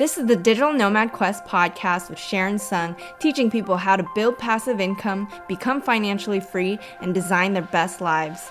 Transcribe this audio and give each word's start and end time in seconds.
This 0.00 0.16
is 0.16 0.24
the 0.24 0.34
Digital 0.34 0.72
Nomad 0.72 1.12
Quest 1.12 1.44
podcast 1.44 2.08
with 2.08 2.18
Sharon 2.18 2.54
Tseung, 2.56 2.96
teaching 3.18 3.50
people 3.50 3.76
how 3.76 3.96
to 3.96 4.08
build 4.14 4.38
passive 4.38 4.80
income, 4.80 5.28
become 5.46 5.82
financially 5.82 6.40
free, 6.40 6.78
and 7.02 7.12
design 7.12 7.52
their 7.52 7.68
best 7.70 8.00
lives. 8.00 8.48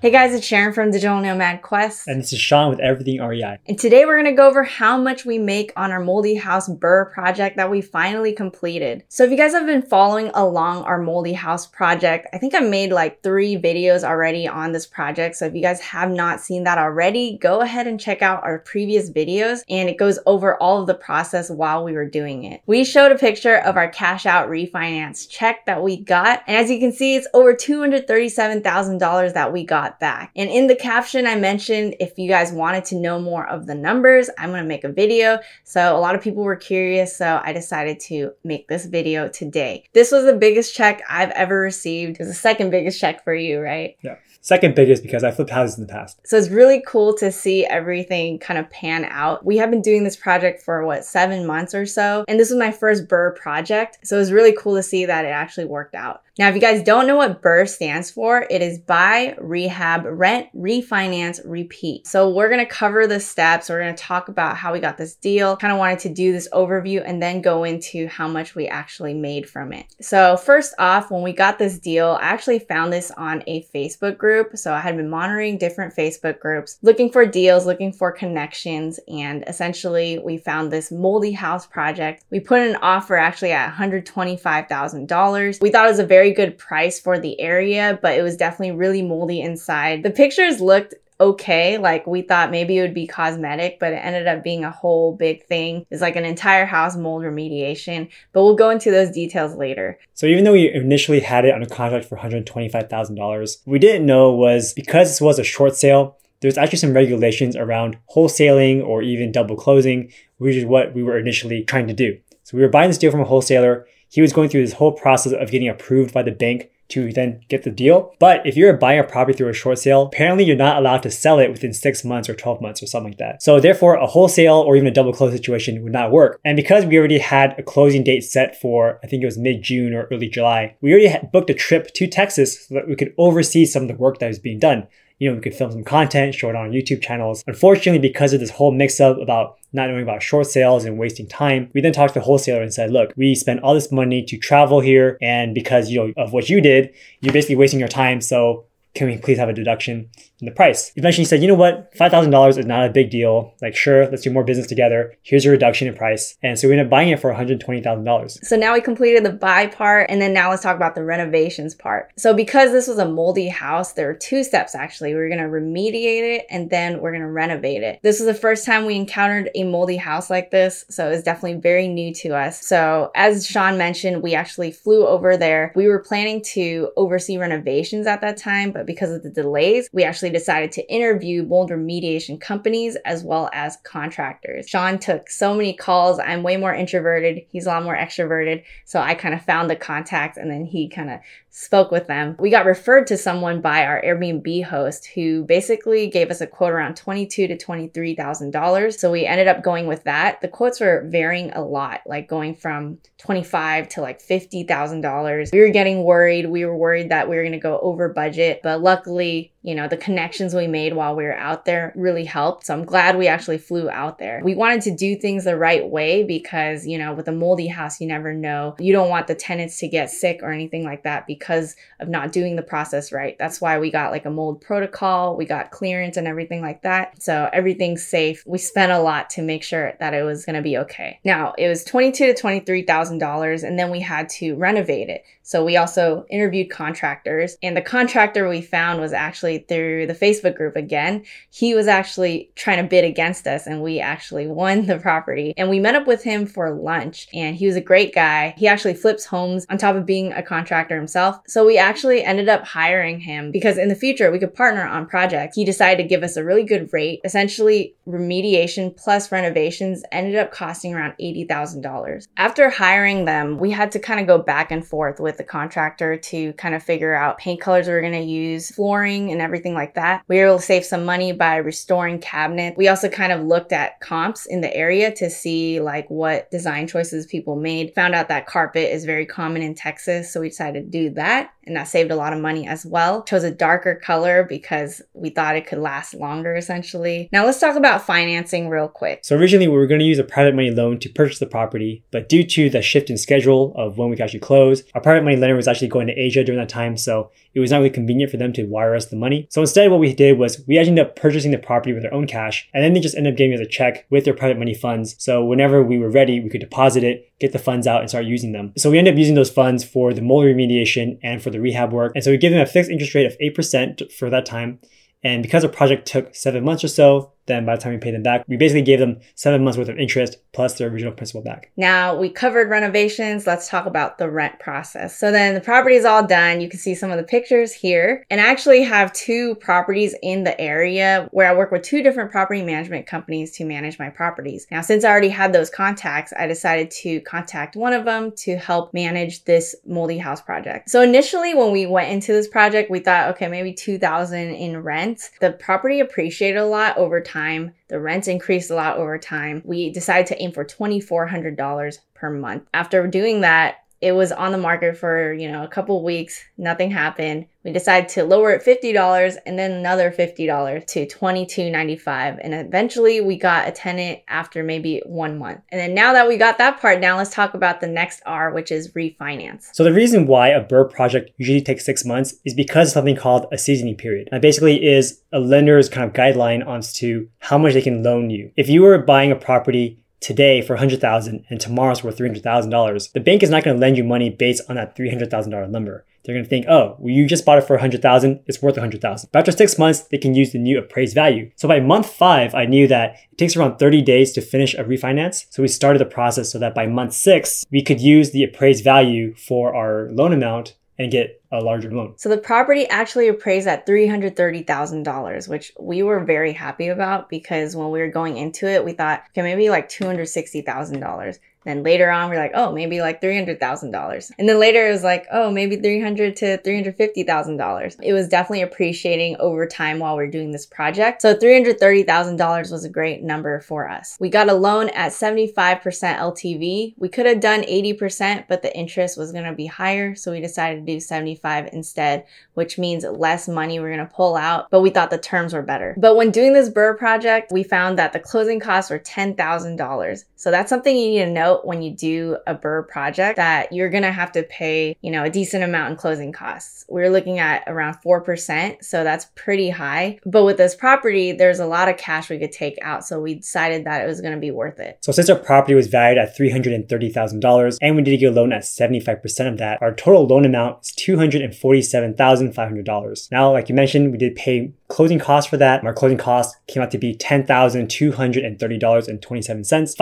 Hey 0.00 0.12
guys, 0.12 0.32
it's 0.32 0.46
Sharon 0.46 0.72
from 0.72 0.92
Digital 0.92 1.20
Nomad 1.20 1.60
Quest. 1.60 2.06
And 2.06 2.20
this 2.20 2.32
is 2.32 2.38
Sean 2.38 2.70
with 2.70 2.78
Everything 2.78 3.20
REI. 3.20 3.58
And 3.66 3.76
today 3.76 4.04
we're 4.04 4.14
going 4.14 4.32
to 4.32 4.40
go 4.40 4.46
over 4.46 4.62
how 4.62 4.96
much 4.96 5.24
we 5.24 5.38
make 5.38 5.72
on 5.74 5.90
our 5.90 5.98
Moldy 5.98 6.36
House 6.36 6.68
BRRRR 6.68 7.10
project 7.10 7.56
that 7.56 7.68
we 7.68 7.80
finally 7.80 8.32
completed. 8.32 9.02
So 9.08 9.24
if 9.24 9.32
you 9.32 9.36
guys 9.36 9.54
have 9.54 9.66
been 9.66 9.82
following 9.82 10.30
along 10.34 10.84
our 10.84 11.02
Moldy 11.02 11.32
House 11.32 11.66
project, 11.66 12.28
I 12.32 12.38
think 12.38 12.54
I 12.54 12.60
made 12.60 12.92
like 12.92 13.24
three 13.24 13.56
videos 13.56 14.04
already 14.04 14.46
on 14.46 14.70
this 14.70 14.86
project. 14.86 15.34
So 15.34 15.46
if 15.46 15.54
you 15.56 15.62
guys 15.62 15.80
have 15.80 16.12
not 16.12 16.38
seen 16.38 16.62
that 16.62 16.78
already, 16.78 17.36
go 17.36 17.62
ahead 17.62 17.88
and 17.88 17.98
check 17.98 18.22
out 18.22 18.44
our 18.44 18.60
previous 18.60 19.10
videos 19.10 19.62
and 19.68 19.88
it 19.88 19.98
goes 19.98 20.20
over 20.26 20.56
all 20.62 20.80
of 20.80 20.86
the 20.86 20.94
process 20.94 21.50
while 21.50 21.82
we 21.82 21.94
were 21.94 22.08
doing 22.08 22.44
it. 22.44 22.62
We 22.66 22.84
showed 22.84 23.10
a 23.10 23.18
picture 23.18 23.56
of 23.56 23.76
our 23.76 23.88
cash 23.88 24.26
out 24.26 24.48
refinance 24.48 25.28
check 25.28 25.66
that 25.66 25.82
we 25.82 25.96
got. 25.96 26.44
And 26.46 26.56
as 26.56 26.70
you 26.70 26.78
can 26.78 26.92
see, 26.92 27.16
it's 27.16 27.26
over 27.34 27.52
$237,000 27.52 29.34
that 29.34 29.52
we 29.52 29.64
got 29.64 29.87
back. 30.00 30.32
And 30.36 30.50
in 30.50 30.66
the 30.66 30.76
caption, 30.76 31.26
I 31.26 31.36
mentioned 31.36 31.96
if 32.00 32.18
you 32.18 32.28
guys 32.28 32.52
wanted 32.52 32.84
to 32.86 32.96
know 32.96 33.20
more 33.20 33.46
of 33.48 33.66
the 33.66 33.74
numbers, 33.74 34.28
I'm 34.38 34.50
to 34.52 34.64
make 34.64 34.84
a 34.84 34.92
video. 34.92 35.38
So 35.64 35.96
a 35.96 36.00
lot 36.00 36.14
of 36.14 36.22
people 36.22 36.42
were 36.42 36.56
curious. 36.56 37.16
So 37.16 37.40
I 37.42 37.52
decided 37.52 38.00
to 38.00 38.32
make 38.44 38.68
this 38.68 38.86
video 38.86 39.28
today. 39.28 39.84
This 39.92 40.12
was 40.12 40.24
the 40.24 40.34
biggest 40.34 40.74
check 40.74 41.02
I've 41.08 41.30
ever 41.30 41.60
received. 41.60 42.18
Was 42.18 42.28
the 42.28 42.34
second 42.34 42.70
biggest 42.70 43.00
check 43.00 43.24
for 43.24 43.34
you, 43.34 43.60
right? 43.60 43.96
Yeah. 44.02 44.16
Second 44.40 44.74
biggest 44.74 45.02
because 45.02 45.24
I 45.24 45.30
flipped 45.30 45.50
houses 45.50 45.78
in 45.78 45.86
the 45.86 45.92
past. 45.92 46.20
So 46.24 46.36
it's 46.36 46.48
really 46.48 46.82
cool 46.86 47.14
to 47.18 47.30
see 47.32 47.66
everything 47.66 48.38
kind 48.38 48.58
of 48.58 48.70
pan 48.70 49.04
out. 49.04 49.44
We 49.44 49.56
have 49.58 49.70
been 49.70 49.82
doing 49.82 50.04
this 50.04 50.16
project 50.16 50.62
for 50.62 50.86
what, 50.86 51.04
seven 51.04 51.46
months 51.46 51.74
or 51.74 51.86
so. 51.86 52.24
And 52.28 52.38
this 52.38 52.50
was 52.50 52.58
my 52.58 52.70
first 52.70 53.08
BRRRR 53.08 53.36
project. 53.36 53.98
So 54.04 54.16
it 54.16 54.20
was 54.20 54.32
really 54.32 54.54
cool 54.58 54.76
to 54.76 54.82
see 54.82 55.06
that 55.06 55.24
it 55.24 55.28
actually 55.28 55.66
worked 55.66 55.94
out. 55.94 56.22
Now, 56.38 56.48
if 56.48 56.54
you 56.54 56.60
guys 56.60 56.84
don't 56.84 57.08
know 57.08 57.16
what 57.16 57.42
BRRRR 57.42 57.68
stands 57.68 58.12
for, 58.12 58.46
it 58.48 58.62
is 58.62 58.78
buy, 58.78 59.34
rehab, 59.40 60.04
rent, 60.04 60.48
refinance, 60.56 61.40
repeat. 61.44 62.06
So 62.06 62.30
we're 62.30 62.48
to 62.56 62.64
cover 62.64 63.08
the 63.08 63.18
steps. 63.18 63.68
We're 63.68 63.82
to 63.82 63.92
talk 63.94 64.28
about 64.28 64.56
how 64.56 64.72
we 64.72 64.78
got 64.78 64.96
this 64.96 65.16
deal. 65.16 65.56
Kind 65.56 65.72
of 65.72 65.80
wanted 65.80 65.98
to 66.00 66.10
do 66.10 66.32
this 66.32 66.48
overview 66.52 67.02
and 67.04 67.20
then 67.20 67.42
go 67.42 67.64
into 67.64 68.06
how 68.06 68.28
much 68.28 68.54
we 68.54 68.68
actually 68.68 69.14
made 69.14 69.50
from 69.50 69.72
it. 69.72 69.86
So 70.00 70.36
first 70.36 70.74
off, 70.78 71.10
when 71.10 71.22
we 71.22 71.32
got 71.32 71.58
this 71.58 71.78
deal, 71.78 72.16
I 72.20 72.26
actually 72.26 72.60
found 72.60 72.92
this 72.92 73.10
on 73.10 73.42
a 73.48 73.64
Facebook 73.74 74.16
group. 74.16 74.27
So 74.54 74.72
I 74.72 74.80
had 74.80 74.96
been 74.96 75.10
monitoring 75.10 75.58
different 75.58 75.94
Facebook 75.94 76.40
groups, 76.40 76.78
looking 76.82 77.10
for 77.10 77.24
deals, 77.26 77.66
looking 77.66 77.92
for 77.92 78.12
connections. 78.12 79.00
And 79.08 79.44
essentially 79.46 80.18
we 80.18 80.38
found 80.38 80.70
this 80.70 80.90
moldy 80.90 81.32
house 81.32 81.66
project. 81.66 82.24
We 82.30 82.40
put 82.40 82.60
an 82.60 82.76
offer 82.76 83.16
actually 83.16 83.52
at 83.52 83.74
$125,000. 83.74 85.60
We 85.60 85.70
thought 85.70 85.86
it 85.86 85.90
was 85.90 85.98
a 85.98 86.06
very 86.06 86.32
good 86.32 86.58
price 86.58 87.00
for 87.00 87.18
the 87.18 87.40
area, 87.40 87.98
but 88.00 88.18
it 88.18 88.22
was 88.22 88.36
definitely 88.36 88.76
really 88.76 89.02
moldy 89.02 89.40
inside. 89.40 90.02
The 90.02 90.10
pictures 90.10 90.60
looked 90.60 90.94
okay. 91.20 91.78
Like 91.78 92.06
we 92.06 92.22
thought 92.22 92.50
maybe 92.50 92.78
it 92.78 92.82
would 92.82 92.94
be 92.94 93.06
cosmetic, 93.06 93.78
but 93.78 93.92
it 93.92 93.96
ended 93.96 94.26
up 94.26 94.42
being 94.42 94.64
a 94.64 94.70
whole 94.70 95.14
big 95.14 95.44
thing. 95.46 95.86
It's 95.90 96.02
like 96.02 96.16
an 96.16 96.24
entire 96.24 96.66
house 96.66 96.96
mold 96.96 97.22
remediation, 97.22 98.10
but 98.32 98.42
we'll 98.42 98.56
go 98.56 98.70
into 98.70 98.90
those 98.90 99.10
details 99.10 99.54
later. 99.56 99.98
So 100.14 100.26
even 100.26 100.44
though 100.44 100.52
we 100.52 100.72
initially 100.72 101.20
had 101.20 101.44
it 101.44 101.54
under 101.54 101.66
contract 101.66 102.06
for 102.06 102.16
$125,000, 102.16 103.58
we 103.66 103.78
didn't 103.78 104.06
know 104.06 104.32
was 104.32 104.72
because 104.74 105.08
this 105.08 105.20
was 105.20 105.38
a 105.38 105.44
short 105.44 105.76
sale, 105.76 106.16
there's 106.40 106.58
actually 106.58 106.78
some 106.78 106.94
regulations 106.94 107.56
around 107.56 107.98
wholesaling 108.14 108.84
or 108.84 109.02
even 109.02 109.32
double 109.32 109.56
closing, 109.56 110.12
which 110.36 110.54
is 110.54 110.64
what 110.64 110.94
we 110.94 111.02
were 111.02 111.18
initially 111.18 111.64
trying 111.64 111.88
to 111.88 111.94
do. 111.94 112.18
So 112.44 112.56
we 112.56 112.62
were 112.62 112.68
buying 112.68 112.88
this 112.88 112.98
deal 112.98 113.10
from 113.10 113.20
a 113.20 113.24
wholesaler 113.24 113.86
he 114.08 114.20
was 114.20 114.32
going 114.32 114.48
through 114.48 114.62
this 114.62 114.74
whole 114.74 114.92
process 114.92 115.32
of 115.32 115.50
getting 115.50 115.68
approved 115.68 116.14
by 116.14 116.22
the 116.22 116.32
bank 116.32 116.70
to 116.88 117.12
then 117.12 117.40
get 117.48 117.62
the 117.62 117.70
deal. 117.70 118.14
But 118.18 118.46
if 118.46 118.56
you're 118.56 118.72
buying 118.72 119.00
a 119.00 119.04
property 119.04 119.36
through 119.36 119.50
a 119.50 119.54
short 119.54 119.78
sale, 119.78 120.02
apparently 120.02 120.44
you're 120.44 120.56
not 120.56 120.78
allowed 120.78 121.02
to 121.02 121.10
sell 121.10 121.38
it 121.38 121.50
within 121.50 121.72
six 121.72 122.04
months 122.04 122.28
or 122.28 122.34
12 122.34 122.60
months 122.60 122.82
or 122.82 122.86
something 122.86 123.12
like 123.12 123.18
that. 123.18 123.42
So 123.42 123.60
therefore, 123.60 123.94
a 123.94 124.06
wholesale 124.06 124.56
or 124.56 124.76
even 124.76 124.88
a 124.88 124.92
double 124.92 125.12
close 125.12 125.32
situation 125.32 125.82
would 125.82 125.92
not 125.92 126.10
work. 126.10 126.40
And 126.44 126.56
because 126.56 126.84
we 126.84 126.98
already 126.98 127.18
had 127.18 127.54
a 127.58 127.62
closing 127.62 128.04
date 128.04 128.24
set 128.24 128.60
for, 128.60 128.98
I 129.02 129.06
think 129.06 129.22
it 129.22 129.26
was 129.26 129.38
mid 129.38 129.62
June 129.62 129.92
or 129.94 130.08
early 130.10 130.28
July, 130.28 130.76
we 130.80 130.92
already 130.92 131.08
had 131.08 131.32
booked 131.32 131.50
a 131.50 131.54
trip 131.54 131.92
to 131.94 132.06
Texas 132.06 132.66
so 132.66 132.74
that 132.74 132.88
we 132.88 132.96
could 132.96 133.14
oversee 133.18 133.64
some 133.64 133.82
of 133.82 133.88
the 133.88 133.94
work 133.94 134.18
that 134.18 134.28
was 134.28 134.38
being 134.38 134.58
done 134.58 134.86
you 135.18 135.28
know, 135.28 135.34
we 135.34 135.40
could 135.42 135.54
film 135.54 135.72
some 135.72 135.84
content, 135.84 136.34
show 136.34 136.48
it 136.48 136.56
on 136.56 136.66
our 136.66 136.72
YouTube 136.72 137.02
channels. 137.02 137.42
Unfortunately, 137.46 137.98
because 137.98 138.32
of 138.32 138.40
this 138.40 138.50
whole 138.50 138.72
mix 138.72 139.00
up 139.00 139.18
about 139.18 139.56
not 139.72 139.88
knowing 139.88 140.02
about 140.02 140.22
short 140.22 140.46
sales 140.46 140.84
and 140.84 140.98
wasting 140.98 141.26
time, 141.26 141.70
we 141.74 141.80
then 141.80 141.92
talked 141.92 142.14
to 142.14 142.20
the 142.20 142.24
wholesaler 142.24 142.62
and 142.62 142.72
said, 142.72 142.90
look, 142.90 143.12
we 143.16 143.34
spent 143.34 143.60
all 143.60 143.74
this 143.74 143.92
money 143.92 144.22
to 144.24 144.38
travel 144.38 144.80
here. 144.80 145.18
And 145.20 145.54
because, 145.54 145.90
you 145.90 145.98
know, 145.98 146.12
of 146.16 146.32
what 146.32 146.48
you 146.48 146.60
did, 146.60 146.94
you're 147.20 147.32
basically 147.32 147.56
wasting 147.56 147.80
your 147.80 147.88
time. 147.88 148.20
So 148.20 148.64
can 148.94 149.08
we 149.08 149.18
please 149.18 149.38
have 149.38 149.48
a 149.48 149.52
deduction 149.52 150.10
in 150.40 150.46
the 150.46 150.52
price? 150.52 150.92
Eventually 150.96 151.22
he 151.22 151.28
said, 151.28 151.42
you 151.42 151.48
know 151.48 151.54
what, 151.54 151.94
$5,000 151.94 152.58
is 152.58 152.66
not 152.66 152.86
a 152.86 152.92
big 152.92 153.10
deal. 153.10 153.54
Like, 153.60 153.76
sure, 153.76 154.08
let's 154.08 154.22
do 154.22 154.30
more 154.30 154.44
business 154.44 154.66
together. 154.66 155.14
Here's 155.22 155.46
a 155.46 155.50
reduction 155.50 155.88
in 155.88 155.94
price. 155.94 156.36
And 156.42 156.58
so 156.58 156.68
we 156.68 156.74
ended 156.74 156.86
up 156.86 156.90
buying 156.90 157.08
it 157.08 157.20
for 157.20 157.32
$120,000. 157.32 158.44
So 158.44 158.56
now 158.56 158.74
we 158.74 158.80
completed 158.80 159.24
the 159.24 159.32
buy 159.32 159.66
part. 159.66 160.10
And 160.10 160.20
then 160.20 160.32
now 160.32 160.50
let's 160.50 160.62
talk 160.62 160.76
about 160.76 160.94
the 160.94 161.04
renovations 161.04 161.74
part. 161.74 162.10
So 162.16 162.34
because 162.34 162.72
this 162.72 162.88
was 162.88 162.98
a 162.98 163.08
moldy 163.08 163.48
house, 163.48 163.92
there 163.92 164.06
were 164.06 164.14
two 164.14 164.44
steps 164.44 164.74
actually. 164.74 165.14
We 165.14 165.20
are 165.20 165.28
going 165.28 165.40
to 165.40 165.46
remediate 165.46 166.36
it 166.36 166.46
and 166.50 166.70
then 166.70 167.00
we're 167.00 167.12
going 167.12 167.22
to 167.22 167.30
renovate 167.30 167.82
it. 167.82 168.00
This 168.02 168.20
was 168.20 168.26
the 168.26 168.34
first 168.34 168.64
time 168.64 168.84
we 168.84 168.96
encountered 168.96 169.50
a 169.54 169.64
moldy 169.64 169.96
house 169.96 170.30
like 170.30 170.50
this. 170.50 170.84
So 170.88 171.10
it's 171.10 171.22
definitely 171.22 171.60
very 171.60 171.88
new 171.88 172.14
to 172.14 172.30
us. 172.36 172.64
So 172.64 173.10
as 173.14 173.46
Sean 173.46 173.78
mentioned, 173.78 174.22
we 174.22 174.34
actually 174.34 174.70
flew 174.70 175.06
over 175.06 175.36
there. 175.36 175.72
We 175.74 175.88
were 175.88 176.00
planning 176.00 176.42
to 176.52 176.90
oversee 176.96 177.38
renovations 177.38 178.06
at 178.06 178.20
that 178.20 178.36
time, 178.36 178.72
but 178.72 178.86
because 178.86 179.10
of 179.10 179.22
the 179.22 179.30
delays, 179.30 179.88
we 179.92 180.04
actually 180.04 180.27
decided 180.30 180.72
to 180.72 180.92
interview 180.92 181.42
mold 181.42 181.70
remediation 181.70 182.40
companies 182.40 182.96
as 183.04 183.22
well 183.22 183.50
as 183.52 183.78
contractors. 183.84 184.68
Sean 184.68 184.98
took 184.98 185.30
so 185.30 185.54
many 185.54 185.72
calls. 185.72 186.18
I'm 186.18 186.42
way 186.42 186.56
more 186.56 186.74
introverted. 186.74 187.42
He's 187.50 187.66
a 187.66 187.70
lot 187.70 187.84
more 187.84 187.96
extroverted. 187.96 188.64
So 188.84 189.00
I 189.00 189.14
kind 189.14 189.34
of 189.34 189.42
found 189.42 189.68
the 189.68 189.76
contact 189.76 190.36
and 190.36 190.50
then 190.50 190.64
he 190.64 190.88
kind 190.88 191.10
of 191.10 191.20
spoke 191.50 191.90
with 191.90 192.06
them. 192.06 192.36
We 192.38 192.50
got 192.50 192.66
referred 192.66 193.06
to 193.08 193.16
someone 193.16 193.60
by 193.60 193.84
our 193.84 194.00
Airbnb 194.02 194.64
host 194.64 195.06
who 195.06 195.44
basically 195.44 196.06
gave 196.06 196.30
us 196.30 196.40
a 196.40 196.46
quote 196.46 196.72
around 196.72 196.96
twenty-two 196.96 197.48
to 197.48 197.56
twenty-three 197.56 198.14
thousand 198.14 198.52
dollars. 198.52 199.00
So 199.00 199.10
we 199.10 199.26
ended 199.26 199.48
up 199.48 199.62
going 199.62 199.86
with 199.86 200.04
that. 200.04 200.40
The 200.40 200.48
quotes 200.48 200.78
were 200.78 201.04
varying 201.08 201.50
a 201.52 201.64
lot, 201.64 202.02
like 202.06 202.28
going 202.28 202.54
from 202.54 202.98
twenty-five 203.16 203.88
to 203.90 204.00
like 204.00 204.20
fifty 204.20 204.62
thousand 204.62 205.00
dollars. 205.00 205.50
We 205.52 205.60
were 205.60 205.70
getting 205.70 206.04
worried. 206.04 206.48
We 206.48 206.64
were 206.64 206.76
worried 206.76 207.08
that 207.08 207.28
we 207.28 207.36
were 207.36 207.42
going 207.42 207.52
to 207.52 207.58
go 207.58 207.80
over 207.80 208.08
budget, 208.08 208.60
but 208.62 208.80
luckily 208.80 209.52
you 209.68 209.74
know, 209.74 209.86
the 209.86 209.98
connections 209.98 210.54
we 210.54 210.66
made 210.66 210.94
while 210.94 211.14
we 211.14 211.24
were 211.24 211.36
out 211.36 211.66
there 211.66 211.92
really 211.94 212.24
helped. 212.24 212.64
So 212.64 212.72
I'm 212.72 212.86
glad 212.86 213.18
we 213.18 213.28
actually 213.28 213.58
flew 213.58 213.90
out 213.90 214.18
there. 214.18 214.40
We 214.42 214.54
wanted 214.54 214.80
to 214.84 214.96
do 214.96 215.14
things 215.14 215.44
the 215.44 215.58
right 215.58 215.86
way 215.86 216.22
because, 216.22 216.86
you 216.86 216.96
know, 216.96 217.12
with 217.12 217.28
a 217.28 217.32
moldy 217.32 217.66
house, 217.66 218.00
you 218.00 218.06
never 218.06 218.32
know. 218.32 218.76
You 218.78 218.94
don't 218.94 219.10
want 219.10 219.26
the 219.26 219.34
tenants 219.34 219.78
to 219.80 219.88
get 219.88 220.10
sick 220.10 220.40
or 220.42 220.52
anything 220.52 220.84
like 220.84 221.02
that 221.02 221.26
because 221.26 221.76
of 222.00 222.08
not 222.08 222.32
doing 222.32 222.56
the 222.56 222.62
process 222.62 223.12
right. 223.12 223.36
That's 223.38 223.60
why 223.60 223.78
we 223.78 223.90
got 223.90 224.10
like 224.10 224.24
a 224.24 224.30
mold 224.30 224.62
protocol, 224.62 225.36
we 225.36 225.44
got 225.44 225.70
clearance 225.70 226.16
and 226.16 226.26
everything 226.26 226.62
like 226.62 226.80
that. 226.80 227.22
So 227.22 227.50
everything's 227.52 228.06
safe. 228.06 228.42
We 228.46 228.56
spent 228.56 228.90
a 228.90 229.00
lot 229.00 229.28
to 229.30 229.42
make 229.42 229.62
sure 229.62 229.92
that 230.00 230.14
it 230.14 230.22
was 230.22 230.46
going 230.46 230.56
to 230.56 230.62
be 230.62 230.78
okay. 230.78 231.20
Now, 231.26 231.52
it 231.58 231.68
was 231.68 231.84
22 231.84 232.32
to 232.32 232.42
$23,000 232.42 233.64
and 233.64 233.78
then 233.78 233.90
we 233.90 234.00
had 234.00 234.30
to 234.30 234.54
renovate 234.54 235.10
it. 235.10 235.24
So 235.48 235.64
we 235.64 235.78
also 235.78 236.26
interviewed 236.28 236.68
contractors 236.68 237.56
and 237.62 237.74
the 237.74 237.80
contractor 237.80 238.46
we 238.50 238.60
found 238.60 239.00
was 239.00 239.14
actually 239.14 239.60
through 239.60 240.06
the 240.06 240.12
Facebook 240.12 240.54
group 240.54 240.76
again. 240.76 241.24
He 241.48 241.74
was 241.74 241.86
actually 241.88 242.50
trying 242.54 242.82
to 242.82 242.86
bid 242.86 243.02
against 243.02 243.46
us 243.46 243.66
and 243.66 243.82
we 243.82 243.98
actually 243.98 244.46
won 244.58 244.84
the 244.84 244.98
property. 244.98 245.54
And 245.56 245.70
we 245.70 245.80
met 245.80 245.94
up 245.94 246.06
with 246.06 246.22
him 246.22 246.44
for 246.44 246.74
lunch 246.74 247.28
and 247.32 247.56
he 247.56 247.66
was 247.66 247.76
a 247.76 247.80
great 247.80 248.14
guy. 248.14 248.52
He 248.58 248.68
actually 248.68 248.92
flips 248.92 249.24
homes 249.24 249.64
on 249.70 249.78
top 249.78 249.96
of 249.96 250.04
being 250.04 250.34
a 250.34 250.42
contractor 250.42 250.96
himself. 250.96 251.40
So 251.46 251.64
we 251.64 251.78
actually 251.78 252.22
ended 252.22 252.50
up 252.50 252.66
hiring 252.66 253.18
him 253.18 253.50
because 253.50 253.78
in 253.78 253.88
the 253.88 253.94
future 253.94 254.30
we 254.30 254.38
could 254.38 254.54
partner 254.54 254.86
on 254.86 255.06
projects. 255.06 255.56
He 255.56 255.64
decided 255.64 256.02
to 256.02 256.08
give 256.08 256.22
us 256.22 256.36
a 256.36 256.44
really 256.44 256.64
good 256.64 256.92
rate. 256.92 257.22
Essentially, 257.24 257.94
remediation 258.06 258.94
plus 258.94 259.32
renovations 259.32 260.02
ended 260.12 260.36
up 260.36 260.52
costing 260.52 260.92
around 260.92 261.14
$80,000. 261.18 262.26
After 262.36 262.68
hiring 262.68 263.24
them, 263.24 263.56
we 263.56 263.70
had 263.70 263.90
to 263.92 263.98
kind 263.98 264.20
of 264.20 264.26
go 264.26 264.36
back 264.36 264.70
and 264.70 264.86
forth 264.86 265.18
with 265.18 265.37
the 265.38 265.44
contractor 265.44 266.16
to 266.16 266.52
kind 266.54 266.74
of 266.74 266.82
figure 266.82 267.14
out 267.14 267.38
paint 267.38 267.60
colors 267.60 267.86
we 267.86 267.92
are 267.94 268.00
going 268.00 268.12
to 268.12 268.20
use, 268.20 268.70
flooring 268.70 269.30
and 269.32 269.40
everything 269.40 269.74
like 269.74 269.94
that. 269.94 270.22
We 270.28 270.38
were 270.38 270.46
able 270.46 270.58
to 270.58 270.62
save 270.62 270.84
some 270.84 271.04
money 271.04 271.32
by 271.32 271.56
restoring 271.56 272.20
cabinets. 272.20 272.76
We 272.76 272.88
also 272.88 273.08
kind 273.08 273.32
of 273.32 273.44
looked 273.44 273.72
at 273.72 274.00
comps 274.00 274.46
in 274.46 274.60
the 274.60 274.74
area 274.74 275.14
to 275.16 275.30
see 275.30 275.80
like 275.80 276.08
what 276.08 276.50
design 276.50 276.86
choices 276.86 277.26
people 277.26 277.56
made. 277.56 277.94
Found 277.94 278.14
out 278.14 278.28
that 278.28 278.46
carpet 278.46 278.92
is 278.92 279.04
very 279.04 279.26
common 279.26 279.62
in 279.62 279.74
Texas, 279.74 280.32
so 280.32 280.40
we 280.40 280.50
decided 280.50 280.84
to 280.84 280.90
do 280.90 281.14
that 281.14 281.52
and 281.68 281.76
that 281.76 281.84
saved 281.84 282.10
a 282.10 282.16
lot 282.16 282.32
of 282.32 282.40
money 282.40 282.66
as 282.66 282.84
well. 282.84 283.22
Chose 283.22 283.44
a 283.44 283.50
darker 283.50 283.94
color 283.94 284.42
because 284.42 285.00
we 285.12 285.30
thought 285.30 285.54
it 285.54 285.66
could 285.66 285.78
last 285.78 286.14
longer 286.14 286.56
essentially. 286.56 287.28
Now 287.30 287.44
let's 287.44 287.60
talk 287.60 287.76
about 287.76 288.04
financing 288.04 288.68
real 288.68 288.88
quick. 288.88 289.20
So 289.22 289.36
originally 289.36 289.68
we 289.68 289.76
were 289.76 289.86
going 289.86 290.00
to 290.00 290.06
use 290.06 290.18
a 290.18 290.24
private 290.24 290.54
money 290.54 290.70
loan 290.70 290.98
to 291.00 291.08
purchase 291.08 291.38
the 291.38 291.46
property, 291.46 292.02
but 292.10 292.28
due 292.28 292.42
to 292.44 292.70
the 292.70 292.82
shift 292.82 293.10
in 293.10 293.18
schedule 293.18 293.74
of 293.76 293.98
when 293.98 294.08
we 294.08 294.16
could 294.16 294.24
actually 294.24 294.40
close, 294.40 294.82
our 294.94 295.00
private 295.00 295.24
money 295.28 295.40
lender 295.40 295.56
was 295.56 295.68
actually 295.68 295.88
going 295.88 296.06
to 296.06 296.18
Asia 296.18 296.42
during 296.42 296.58
that 296.58 296.68
time, 296.68 296.96
so 296.96 297.30
it 297.54 297.60
was 297.60 297.70
not 297.70 297.78
really 297.78 297.90
convenient 297.90 298.30
for 298.30 298.36
them 298.36 298.52
to 298.54 298.64
wire 298.64 298.94
us 298.94 299.06
the 299.06 299.16
money. 299.16 299.46
So 299.50 299.60
instead 299.60 299.90
what 299.90 300.00
we 300.00 300.14
did 300.14 300.38
was 300.38 300.64
we 300.66 300.78
actually 300.78 300.90
ended 300.90 301.06
up 301.06 301.16
purchasing 301.16 301.50
the 301.50 301.58
property 301.58 301.92
with 301.92 302.04
our 302.04 302.12
own 302.12 302.26
cash, 302.26 302.68
and 302.72 302.82
then 302.82 302.92
they 302.92 303.00
just 303.00 303.16
ended 303.16 303.34
up 303.34 303.38
giving 303.38 303.54
us 303.54 303.60
a 303.60 303.68
check 303.68 304.06
with 304.10 304.24
their 304.24 304.34
private 304.34 304.58
money 304.58 304.74
funds. 304.74 305.16
So 305.18 305.44
whenever 305.44 305.82
we 305.82 305.98
were 305.98 306.10
ready, 306.10 306.40
we 306.40 306.48
could 306.48 306.60
deposit 306.60 307.04
it, 307.04 307.32
get 307.38 307.52
the 307.52 307.58
funds 307.58 307.86
out 307.86 308.00
and 308.00 308.08
start 308.08 308.24
using 308.24 308.52
them. 308.52 308.72
So 308.76 308.90
we 308.90 308.98
ended 308.98 309.14
up 309.14 309.18
using 309.18 309.34
those 309.34 309.50
funds 309.50 309.84
for 309.84 310.12
the 310.12 310.22
mold 310.22 310.44
remediation 310.44 311.18
and 311.22 311.42
for 311.42 311.50
the 311.50 311.60
rehab 311.60 311.92
work. 311.92 312.12
And 312.14 312.24
so 312.24 312.30
we 312.30 312.38
give 312.38 312.52
them 312.52 312.60
a 312.60 312.66
fixed 312.66 312.90
interest 312.90 313.14
rate 313.14 313.26
of 313.26 313.36
8% 313.38 314.12
for 314.12 314.30
that 314.30 314.46
time. 314.46 314.80
And 315.22 315.42
because 315.42 315.62
the 315.62 315.68
project 315.68 316.06
took 316.06 316.34
seven 316.34 316.64
months 316.64 316.84
or 316.84 316.88
so, 316.88 317.32
then 317.48 317.64
by 317.66 317.74
the 317.74 317.82
time 317.82 317.92
we 317.92 317.98
paid 317.98 318.14
them 318.14 318.22
back, 318.22 318.44
we 318.46 318.56
basically 318.56 318.82
gave 318.82 319.00
them 319.00 319.18
seven 319.34 319.64
months 319.64 319.76
worth 319.76 319.88
of 319.88 319.98
interest 319.98 320.36
plus 320.52 320.78
their 320.78 320.88
original 320.88 321.12
principal 321.12 321.42
back. 321.42 321.70
Now 321.76 322.16
we 322.16 322.30
covered 322.30 322.70
renovations. 322.70 323.46
Let's 323.46 323.68
talk 323.68 323.86
about 323.86 324.18
the 324.18 324.30
rent 324.30 324.60
process. 324.60 325.18
So 325.18 325.32
then 325.32 325.54
the 325.54 325.60
property 325.60 325.96
is 325.96 326.04
all 326.04 326.24
done. 326.24 326.60
You 326.60 326.68
can 326.68 326.78
see 326.78 326.94
some 326.94 327.10
of 327.10 327.16
the 327.16 327.24
pictures 327.24 327.72
here. 327.72 328.24
And 328.30 328.40
I 328.40 328.46
actually 328.46 328.82
have 328.82 329.12
two 329.12 329.56
properties 329.56 330.14
in 330.22 330.44
the 330.44 330.58
area 330.60 331.28
where 331.32 331.50
I 331.50 331.54
work 331.54 331.72
with 331.72 331.82
two 331.82 332.02
different 332.02 332.30
property 332.30 332.62
management 332.62 333.06
companies 333.06 333.52
to 333.52 333.64
manage 333.64 333.98
my 333.98 334.10
properties. 334.10 334.66
Now, 334.70 334.82
since 334.82 335.04
I 335.04 335.10
already 335.10 335.28
had 335.28 335.52
those 335.52 335.70
contacts, 335.70 336.32
I 336.38 336.46
decided 336.46 336.90
to 337.02 337.20
contact 337.22 337.74
one 337.74 337.92
of 337.92 338.04
them 338.04 338.32
to 338.36 338.56
help 338.56 338.92
manage 338.94 339.44
this 339.44 339.74
moldy 339.86 340.18
house 340.18 340.40
project. 340.40 340.90
So 340.90 341.02
initially 341.02 341.54
when 341.54 341.72
we 341.72 341.86
went 341.86 342.10
into 342.10 342.32
this 342.32 342.48
project, 342.48 342.90
we 342.90 343.00
thought, 343.00 343.30
okay, 343.30 343.48
maybe 343.48 343.72
2000 343.72 344.38
in 344.38 344.82
rent. 344.82 345.30
The 345.40 345.52
property 345.52 346.00
appreciated 346.00 346.58
a 346.58 346.66
lot 346.66 346.96
over 346.98 347.20
time 347.20 347.37
time. 347.38 347.72
The 347.88 348.00
rents 348.00 348.28
increased 348.28 348.70
a 348.70 348.74
lot 348.74 348.96
over 348.96 349.18
time. 349.18 349.62
We 349.64 349.90
decided 349.90 350.26
to 350.28 350.42
aim 350.42 350.52
for 350.52 350.64
$2,400 350.64 351.98
per 352.14 352.30
month. 352.30 352.64
After 352.74 353.06
doing 353.06 353.40
that, 353.42 353.76
it 354.00 354.12
was 354.12 354.30
on 354.30 354.52
the 354.52 354.58
market 354.58 354.96
for, 354.96 355.32
you 355.32 355.50
know, 355.50 355.64
a 355.64 355.68
couple 355.68 356.02
weeks. 356.04 356.44
Nothing 356.56 356.90
happened. 356.90 357.46
We 357.64 357.72
decided 357.72 358.08
to 358.10 358.24
lower 358.24 358.52
it 358.52 358.64
$50 358.64 359.36
and 359.44 359.58
then 359.58 359.72
another 359.72 360.10
$50 360.10 360.86
to 360.86 361.06
$22.95. 361.06 362.38
And 362.40 362.54
eventually 362.54 363.20
we 363.20 363.36
got 363.36 363.68
a 363.68 363.72
tenant 363.72 364.20
after 364.28 364.62
maybe 364.62 365.02
one 365.04 365.38
month. 365.38 365.60
And 365.70 365.80
then 365.80 365.94
now 365.94 366.12
that 366.12 366.28
we 366.28 366.36
got 366.36 366.58
that 366.58 366.80
part 366.80 367.00
now 367.00 367.16
let's 367.18 367.30
talk 367.30 367.54
about 367.54 367.80
the 367.80 367.88
next 367.88 368.22
R, 368.24 368.52
which 368.52 368.70
is 368.70 368.92
refinance. 368.92 369.68
So 369.72 369.84
the 369.84 369.92
reason 369.92 370.26
why 370.26 370.48
a 370.48 370.64
BRRRR 370.64 370.90
project 370.90 371.30
usually 371.36 371.60
takes 371.60 371.84
six 371.84 372.04
months 372.04 372.34
is 372.44 372.54
because 372.54 372.88
of 372.88 372.92
something 372.94 373.16
called 373.16 373.46
a 373.52 373.58
seasoning 373.58 373.96
period. 373.96 374.28
That 374.30 374.40
basically 374.40 374.86
is 374.86 375.20
a 375.32 375.40
lender's 375.40 375.88
kind 375.88 376.06
of 376.06 376.14
guideline 376.14 376.66
on 376.66 376.80
to 376.80 377.28
how 377.40 377.58
much 377.58 377.74
they 377.74 377.82
can 377.82 378.02
loan 378.02 378.30
you. 378.30 378.52
If 378.56 378.68
you 378.68 378.82
were 378.82 378.98
buying 378.98 379.32
a 379.32 379.36
property 379.36 379.98
today 380.20 380.60
for 380.62 380.74
100000 380.74 381.44
and 381.48 381.60
tomorrow's 381.60 382.02
worth 382.02 382.18
$300,000, 382.18 383.12
the 383.12 383.20
bank 383.20 383.42
is 383.42 383.50
not 383.50 383.64
going 383.64 383.76
to 383.76 383.80
lend 383.80 383.96
you 383.96 384.04
money 384.04 384.30
based 384.30 384.62
on 384.68 384.76
that 384.76 384.96
$300,000 384.96 385.70
number. 385.70 386.04
They're 386.24 386.34
going 386.34 386.44
to 386.44 386.50
think, 386.50 386.66
oh, 386.68 386.96
well, 386.98 387.14
you 387.14 387.26
just 387.26 387.46
bought 387.46 387.58
it 387.58 387.66
for 387.66 387.76
100000 387.76 388.40
it's 388.46 388.60
worth 388.60 388.76
100000 388.76 389.30
But 389.32 389.38
after 389.38 389.52
six 389.52 389.78
months, 389.78 390.02
they 390.02 390.18
can 390.18 390.34
use 390.34 390.52
the 390.52 390.58
new 390.58 390.78
appraised 390.78 391.14
value. 391.14 391.50
So 391.56 391.66
by 391.66 391.80
month 391.80 392.10
five, 392.10 392.54
I 392.54 392.66
knew 392.66 392.86
that 392.88 393.16
it 393.32 393.38
takes 393.38 393.56
around 393.56 393.78
30 393.78 394.02
days 394.02 394.32
to 394.32 394.42
finish 394.42 394.74
a 394.74 394.84
refinance. 394.84 395.46
So 395.50 395.62
we 395.62 395.68
started 395.68 396.00
the 396.00 396.06
process 396.06 396.52
so 396.52 396.58
that 396.58 396.74
by 396.74 396.86
month 396.86 397.14
six, 397.14 397.64
we 397.70 397.82
could 397.82 398.00
use 398.00 398.32
the 398.32 398.44
appraised 398.44 398.84
value 398.84 399.34
for 399.36 399.74
our 399.74 400.10
loan 400.10 400.32
amount 400.32 400.74
and 400.98 401.12
get 401.12 401.37
a 401.50 401.60
larger 401.60 401.90
loan. 401.90 402.14
So 402.16 402.28
the 402.28 402.38
property 402.38 402.86
actually 402.88 403.28
appraised 403.28 403.66
at 403.66 403.86
$330,000, 403.86 405.48
which 405.48 405.72
we 405.80 406.02
were 406.02 406.24
very 406.24 406.52
happy 406.52 406.88
about 406.88 407.28
because 407.28 407.74
when 407.74 407.90
we 407.90 408.00
were 408.00 408.10
going 408.10 408.36
into 408.36 408.66
it, 408.66 408.84
we 408.84 408.92
thought, 408.92 409.24
okay, 409.30 409.42
maybe 409.42 409.70
like 409.70 409.88
$260,000. 409.88 411.38
Then 411.64 411.82
later 411.82 412.10
on, 412.10 412.30
we're 412.30 412.36
like, 412.36 412.52
oh, 412.54 412.72
maybe 412.72 413.00
like 413.00 413.20
$300,000. 413.20 414.30
And 414.38 414.48
then 414.48 414.60
later 414.60 414.88
it 414.88 414.92
was 414.92 415.02
like, 415.02 415.26
oh, 415.32 415.50
maybe 415.50 415.76
300 415.76 416.36
to 416.36 416.58
$350,000. 416.58 417.96
It 418.02 418.12
was 418.12 418.28
definitely 418.28 418.62
appreciating 418.62 419.36
over 419.38 419.66
time 419.66 419.98
while 419.98 420.16
we 420.16 420.24
are 420.24 420.30
doing 420.30 420.52
this 420.52 420.66
project. 420.66 421.22
So 421.22 421.34
$330,000 421.34 422.70
was 422.70 422.84
a 422.84 422.88
great 422.88 423.22
number 423.22 423.60
for 423.60 423.88
us. 423.88 424.16
We 424.20 424.30
got 424.30 424.48
a 424.48 424.54
loan 424.54 424.88
at 424.90 425.12
75% 425.12 425.82
LTV. 425.82 426.94
We 426.96 427.08
could 427.08 427.26
have 427.26 427.40
done 427.40 427.62
80%, 427.62 428.46
but 428.48 428.62
the 428.62 428.74
interest 428.76 429.18
was 429.18 429.32
going 429.32 429.44
to 429.44 429.52
be 429.52 429.66
higher. 429.66 430.14
So 430.14 430.32
we 430.32 430.40
decided 430.40 430.86
to 430.86 430.92
do 430.92 431.00
75 431.00 431.70
instead, 431.72 432.24
which 432.54 432.78
means 432.78 433.04
less 433.04 433.48
money 433.48 433.78
we're 433.80 433.94
going 433.94 434.06
to 434.06 434.14
pull 434.14 434.36
out, 434.36 434.70
but 434.70 434.80
we 434.80 434.90
thought 434.90 435.10
the 435.10 435.18
terms 435.18 435.52
were 435.52 435.62
better. 435.62 435.94
But 435.98 436.16
when 436.16 436.30
doing 436.30 436.52
this 436.52 436.70
BRRRR 436.70 436.98
project, 436.98 437.52
we 437.52 437.62
found 437.62 437.98
that 437.98 438.12
the 438.12 438.20
closing 438.20 438.60
costs 438.60 438.90
were 438.90 438.98
$10,000. 438.98 440.24
So 440.36 440.50
that's 440.50 440.68
something 440.68 440.96
you 440.96 441.10
need 441.10 441.24
to 441.24 441.30
know 441.30 441.47
when 441.56 441.82
you 441.82 441.94
do 441.94 442.38
a 442.46 442.54
BRRRR 442.54 442.88
project 442.88 443.36
that 443.36 443.70
you're 443.72 443.90
going 443.90 444.02
to 444.02 444.12
have 444.12 444.32
to 444.32 444.42
pay, 444.44 444.96
you 445.02 445.10
know, 445.10 445.24
a 445.24 445.30
decent 445.30 445.64
amount 445.64 445.90
in 445.90 445.96
closing 445.96 446.32
costs. 446.32 446.84
We're 446.88 447.10
looking 447.10 447.38
at 447.38 447.64
around 447.66 447.98
4%, 448.04 448.84
so 448.84 449.04
that's 449.04 449.26
pretty 449.34 449.70
high. 449.70 450.18
But 450.24 450.44
with 450.44 450.56
this 450.56 450.74
property, 450.74 451.32
there's 451.32 451.60
a 451.60 451.66
lot 451.66 451.88
of 451.88 451.96
cash 451.96 452.30
we 452.30 452.38
could 452.38 452.52
take 452.52 452.78
out, 452.82 453.04
so 453.04 453.20
we 453.20 453.34
decided 453.34 453.84
that 453.84 454.04
it 454.04 454.06
was 454.06 454.20
going 454.20 454.34
to 454.34 454.40
be 454.40 454.50
worth 454.50 454.80
it. 454.80 454.98
So 455.02 455.12
since 455.12 455.30
our 455.30 455.38
property 455.38 455.74
was 455.74 455.88
valued 455.88 456.18
at 456.18 456.36
$330,000 456.36 457.78
and 457.80 457.96
we 457.96 458.02
did 458.02 458.18
get 458.18 458.32
a 458.32 458.34
loan 458.34 458.52
at 458.52 458.62
75% 458.62 459.48
of 459.48 459.58
that, 459.58 459.80
our 459.82 459.94
total 459.94 460.26
loan 460.26 460.44
amount 460.44 460.82
is 460.82 460.92
$247,500. 460.92 463.30
Now, 463.30 463.52
like 463.52 463.68
you 463.68 463.74
mentioned, 463.74 464.12
we 464.12 464.18
did 464.18 464.36
pay 464.36 464.72
closing 464.88 465.18
costs 465.18 465.50
for 465.50 465.56
that. 465.58 465.84
Our 465.84 465.92
closing 465.92 466.18
costs 466.18 466.56
came 466.66 466.82
out 466.82 466.90
to 466.92 466.98
be 466.98 467.14
$10,230.27. 467.14 469.96